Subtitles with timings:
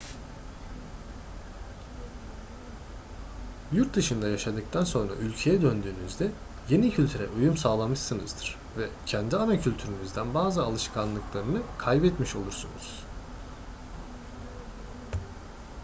[3.71, 6.31] yurt dışında yaşadıktan sonra ülkeye döndüğünüzde
[6.69, 13.03] yeni kültüre uyum sağlamışsınızdır ve kendi ana kültürünüzden bazı alışkanlıklarını kaybetmiş olursunuz